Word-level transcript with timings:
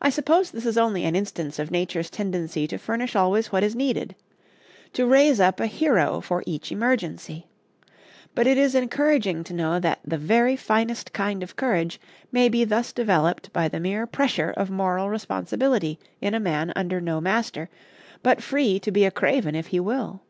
I 0.00 0.10
suppose 0.10 0.52
this 0.52 0.64
is 0.64 0.78
only 0.78 1.04
an 1.04 1.16
instance 1.16 1.58
of 1.58 1.72
nature's 1.72 2.08
tendency 2.08 2.68
to 2.68 2.78
furnish 2.78 3.16
always 3.16 3.50
what 3.50 3.64
is 3.64 3.74
needed, 3.74 4.14
to 4.92 5.06
raise 5.08 5.40
up 5.40 5.58
a 5.58 5.66
hero 5.66 6.20
for 6.20 6.44
each 6.46 6.70
emergency; 6.70 7.48
but 8.36 8.46
it 8.46 8.56
is 8.56 8.76
encouraging 8.76 9.42
to 9.42 9.52
know 9.54 9.80
that 9.80 9.98
the 10.04 10.18
very 10.18 10.54
finest 10.54 11.12
kind 11.12 11.42
of 11.42 11.56
courage 11.56 11.98
may 12.30 12.48
be 12.48 12.62
thus 12.62 12.92
developed 12.92 13.52
by 13.52 13.66
the 13.66 13.80
mere 13.80 14.06
pressure 14.06 14.54
of 14.56 14.70
moral 14.70 15.08
responsibility 15.10 15.98
in 16.20 16.32
a 16.32 16.38
man 16.38 16.72
under 16.76 17.00
no 17.00 17.20
master, 17.20 17.68
but 18.22 18.40
free 18.40 18.78
to 18.78 18.92
be 18.92 19.04
a 19.04 19.10
craven 19.10 19.56
if 19.56 19.66
he 19.66 19.80
will. 19.80 20.22